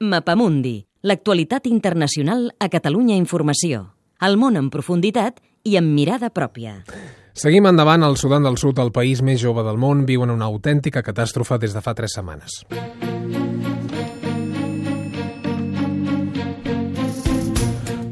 [0.00, 3.96] Mapamundi, l'actualitat internacional a Catalunya Informació.
[4.22, 6.84] El món en profunditat i amb mirada pròpia.
[7.34, 10.46] Seguim endavant al Sudan del Sud, el país més jove del món, viu en una
[10.46, 12.60] autèntica catàstrofe des de fa tres setmanes.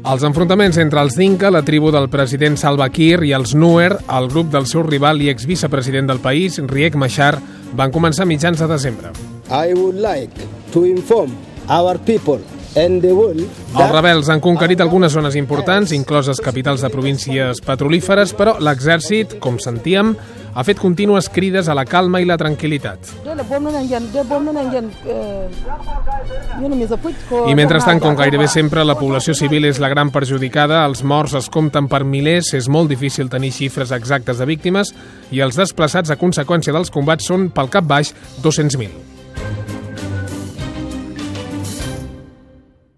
[0.03, 4.27] Els enfrontaments entre els Dinka, la tribu del president Salva Kiir, i els Nuer, el
[4.27, 7.37] grup del seu rival i exvicepresident del país, Riek Machar,
[7.79, 9.15] van començar a mitjans de desembre.
[9.47, 10.35] I would like
[10.73, 11.31] to inform
[11.69, 12.39] our people
[12.75, 13.43] and the world
[13.77, 19.59] Els rebels han conquerit algunes zones importants, incloses capitals de províncies petrolíferes, però l'exèrcit, com
[19.61, 20.15] sentíem,
[20.57, 23.11] ha fet contínues crides a la calma i la tranquil·litat.
[27.45, 31.51] I mentrestant, com gairebé sempre, la població civil és la gran perjudicada, els morts es
[31.53, 34.95] compten per milers, és molt difícil tenir xifres exactes de víctimes
[35.29, 39.16] i els desplaçats a conseqüència dels combats són, pel cap baix, 200.000.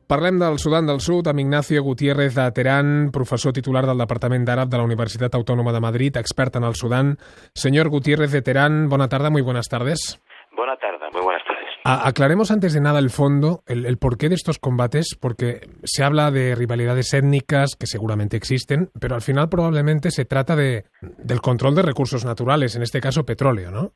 [0.09, 4.71] Parlem del Sudan del Sud amb Ignacio Gutiérrez de Teherán, professor titular del Departament d'Àrab
[4.71, 7.19] de la Universitat Autónoma de Madrid, expert en el Sudán.
[7.53, 10.19] Señor Gutiérrez de Teherán, buena tarde, muy buenas tardes.
[10.57, 11.69] Buena tarde, muy buenas tardes.
[11.85, 16.03] A- aclaremos antes de nada el fondo, el, el porqué de estos combates, porque se
[16.03, 20.85] habla de rivalidades étnicas que seguramente existen, pero al final probablemente se trata de,
[21.19, 23.93] del control de recursos naturales, en este caso petróleo, ¿no?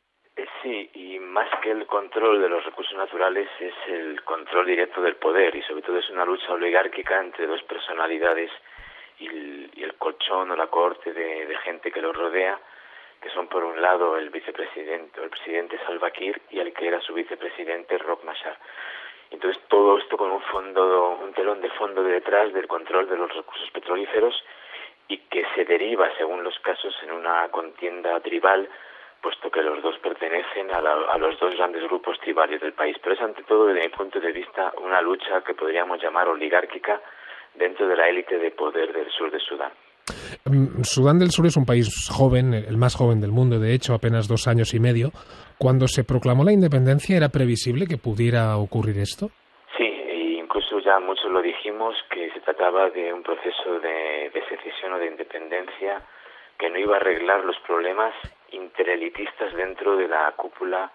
[1.34, 5.64] Más que el control de los recursos naturales es el control directo del poder y
[5.64, 8.52] sobre todo es una lucha oligárquica entre dos personalidades
[9.18, 9.26] y
[9.82, 12.60] el, colchón o la corte de, gente que lo rodea,
[13.20, 16.88] que son por un lado el vicepresidente o el presidente Salva Kiir y el que
[16.88, 18.56] era su vicepresidente Rock Machar.
[19.32, 23.18] Entonces todo esto con un fondo, un telón de fondo de detrás del control de
[23.18, 24.36] los recursos petrolíferos
[25.08, 28.70] y que se deriva, según los casos, en una contienda tribal,
[29.24, 32.98] puesto que los dos pertenecen a, la- a los dos grandes grupos tribales del país.
[33.02, 37.02] Pero es ante todo, desde mi punto de vista, una lucha que podríamos llamar oligárquica
[37.56, 39.72] dentro de la élite de poder del sur de Sudán.
[40.46, 43.94] Mm, Sudán del Sur es un país joven, el más joven del mundo, de hecho,
[43.94, 45.12] apenas dos años y medio.
[45.58, 49.30] Cuando se proclamó la independencia, ¿era previsible que pudiera ocurrir esto?
[49.78, 54.44] Sí, e incluso ya muchos lo dijimos que se trataba de un proceso de, de
[54.50, 56.02] secesión o de independencia
[56.60, 58.14] que no iba a arreglar los problemas
[58.54, 60.92] interelitistas dentro de la cúpula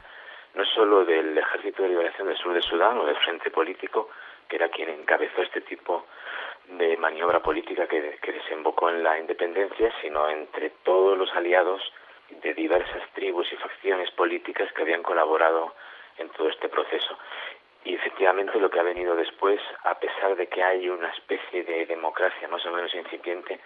[0.54, 4.08] no solo del Ejército de Liberación del Sur de Sudán o del Frente Político,
[4.48, 6.06] que era quien encabezó este tipo
[6.66, 11.82] de maniobra política que, que desembocó en la independencia, sino entre todos los aliados
[12.30, 15.74] de diversas tribus y facciones políticas que habían colaborado
[16.18, 17.18] en todo este proceso.
[17.84, 21.86] Y efectivamente lo que ha venido después, a pesar de que hay una especie de
[21.86, 23.60] democracia más o menos incipiente,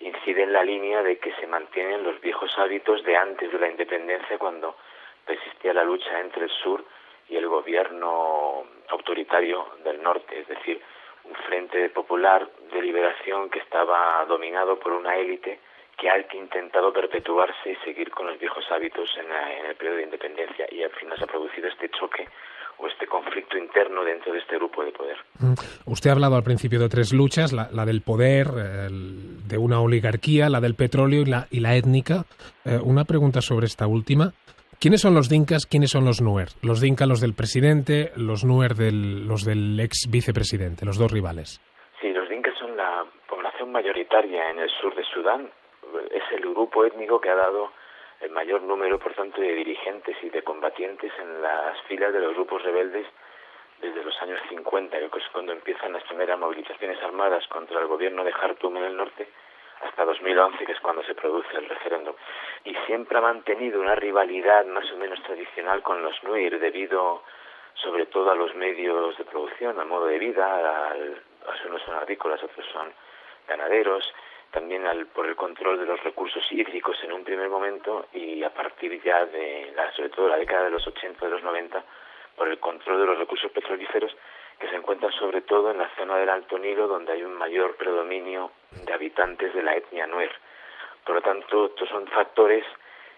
[0.00, 3.68] incide en la línea de que se mantienen los viejos hábitos de antes de la
[3.68, 4.76] independencia cuando
[5.24, 6.84] persistía la lucha entre el sur
[7.28, 10.80] y el gobierno autoritario del norte, es decir,
[11.24, 15.58] un frente popular de liberación que estaba dominado por una élite
[15.96, 19.96] que ha intentado perpetuarse y seguir con los viejos hábitos en, la- en el periodo
[19.96, 20.66] de independencia.
[20.70, 22.28] Y al final se ha producido este choque
[22.78, 25.16] o este conflicto interno dentro de este grupo de poder.
[25.38, 25.54] Mm,
[25.86, 28.48] Usted ha hablado al principio de tres luchas, la, la del poder,
[28.86, 32.24] el- de una oligarquía, la del petróleo y la, y la étnica.
[32.64, 34.32] Eh, una pregunta sobre esta última.
[34.78, 36.48] ¿Quiénes son los dinkas, quiénes son los nuer?
[36.62, 41.62] Los dinka los del presidente, los nuer del, los del ex vicepresidente, los dos rivales.
[42.00, 45.48] Sí, los dinkas son la población mayoritaria en el sur de Sudán.
[46.12, 47.70] Es el grupo étnico que ha dado
[48.20, 52.34] el mayor número, por tanto, de dirigentes y de combatientes en las filas de los
[52.34, 53.06] grupos rebeldes
[53.80, 58.24] desde los años 50, que es cuando empiezan las primeras movilizaciones armadas contra el gobierno
[58.24, 59.28] de Jartum en el norte,
[59.82, 62.14] hasta 2011, que es cuando se produce el referéndum.
[62.64, 67.22] Y siempre ha mantenido una rivalidad más o menos tradicional con los Nuir, debido
[67.74, 71.94] sobre todo a los medios de producción, al modo de vida, al, a- unos son
[71.96, 72.90] agrícolas, otros son
[73.46, 74.10] ganaderos,
[74.56, 78.48] también al, por el control de los recursos hídricos en un primer momento y a
[78.48, 81.84] partir ya de, la, sobre todo la década de los 80, de los 90,
[82.34, 84.16] por el control de los recursos petrolíferos
[84.58, 87.76] que se encuentran sobre todo en la zona del Alto Nilo, donde hay un mayor
[87.76, 88.50] predominio
[88.86, 90.32] de habitantes de la etnia Nuer.
[91.04, 92.64] Por lo tanto, estos son factores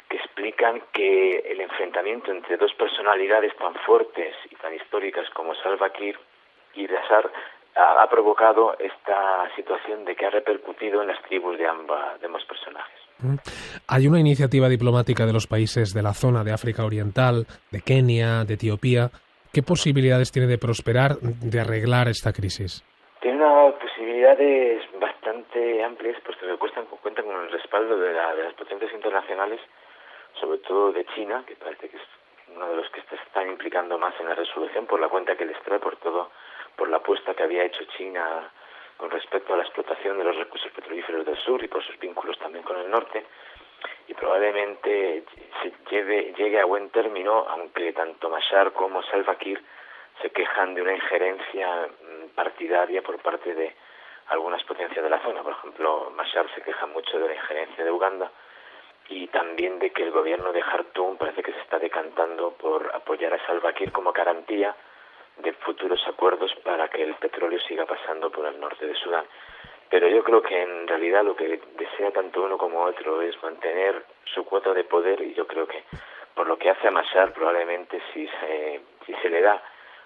[0.08, 5.91] que explican que el enfrentamiento entre dos personalidades tan fuertes y tan históricas como Salva
[5.91, 6.19] Kiir
[6.75, 7.31] y Bashar
[7.79, 12.27] ha, ha provocado esta situación de que ha repercutido en las tribus de, amba- de
[12.27, 12.99] ambos personajes.
[13.21, 13.37] Mm.
[13.89, 18.45] Hay una iniciativa diplomática de los países de la zona de África Oriental, de Kenia,
[18.45, 19.11] de Etiopía.
[19.53, 22.85] ¿Qué posibilidades tiene de prosperar, de arreglar esta crisis?
[23.21, 28.43] Tiene unas posibilidades bastante amplias, puesto que cuestan- cuentan con el respaldo de, la- de
[28.45, 29.61] las potencias internacionales,
[30.41, 32.03] sobre todo de China, que parece que es
[32.55, 35.45] uno de los que se están implicando más en la resolución por la cuenta que
[35.47, 36.31] les trae, por todo,
[36.79, 38.51] por la apuesta que había hecho China
[38.97, 42.39] con respecto a la explotación de los recursos petrolíferos del sur y por sus vínculos
[42.39, 43.27] también con el norte
[44.07, 45.25] y probablemente
[45.63, 49.63] se lleve, llegue a buen término, aunque tanto Mashar como Salva Kiir
[50.23, 53.75] se quejan de una injerencia mm, partidaria por parte de
[54.29, 55.43] algunas potencias de la zona.
[55.43, 58.31] Por ejemplo, Mashar se queja mucho de la injerencia de Uganda
[59.09, 63.35] y también de que el gobierno de Jartum parece que se está decantando por apoyar
[63.35, 64.75] a Salva Kiir como garantía
[65.43, 69.25] de futuros acuerdos para que el petróleo siga pasando por el norte de Sudán.
[69.90, 74.05] Pero yo creo que en realidad lo que desea tanto uno como otro es mantener
[74.35, 75.82] su cuota de poder y yo creo que
[76.35, 79.62] por lo que hace a Mashar probablemente si se, si se le da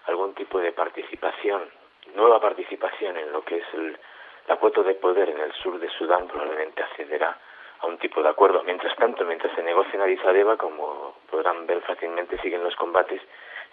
[0.06, 1.68] algún tipo de participación,
[2.14, 3.98] nueva participación en lo que es el,
[4.46, 7.36] la cuota de poder en el sur de Sudán, probablemente accederá
[7.80, 8.62] a un tipo de acuerdo.
[8.62, 13.20] Mientras tanto, mientras se negocia en Addis Abeba, como podrán ver fácilmente, siguen los combates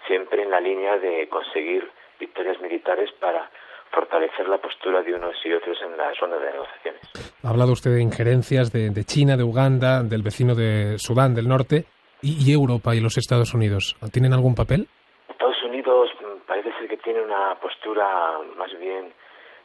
[0.07, 3.49] siempre en la línea de conseguir victorias militares para
[3.91, 7.01] fortalecer la postura de unos y otros en la zona de negociaciones.
[7.43, 11.85] Ha hablado usted de injerencias de, China, de Uganda, del vecino de Sudán del Norte
[12.21, 13.95] y, Europa y los Estados Unidos.
[14.11, 14.87] ¿Tienen algún papel?
[15.27, 19.11] Estados Unidos mm, parece ser que tiene una postura más bien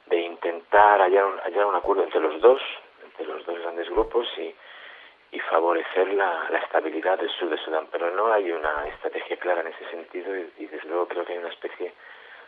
[0.07, 2.61] de intentar hallar un, hallar un acuerdo entre los dos,
[3.05, 4.55] entre los dos grandes grupos y,
[5.35, 7.89] y favorecer la, la, estabilidad del sur de Sudán.
[7.91, 11.33] Pero no hay una estrategia clara en ese sentido y, y desde luego creo que
[11.33, 11.93] hay una especie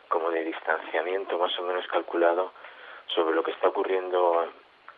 [0.09, 2.53] como de distanciamiento más o menos calculado
[3.09, 4.47] sobre lo que está ocurriendo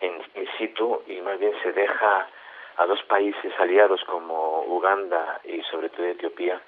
[0.01, 0.19] en,
[0.59, 2.29] situ y más bien se deja
[2.77, 6.61] a dos países aliados como Uganda y sobre todo Etiopía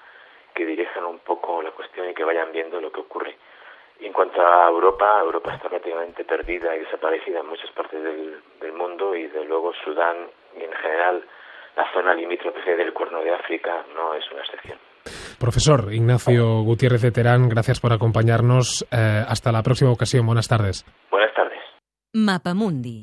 [0.53, 3.37] que dirijan un poco la cuestión y que vayan viendo lo que ocurre.
[3.99, 8.73] En cuanto a Europa, Europa está prácticamente perdida y desaparecida en muchas partes del, del
[8.73, 10.29] mundo y de luego Sudán
[10.71, 11.23] en general
[11.75, 14.77] la zona limítrofe del Cuerno de África no es una excepción.
[15.39, 18.85] Profesor Ignacio Gutiérrez de Terán, gracias por acompañarnos.
[18.91, 20.25] Eh, hasta la próxima ocasión.
[20.25, 20.85] Buenas tardes.
[21.09, 21.59] Buenas tardes.
[22.13, 22.99] Mapamundi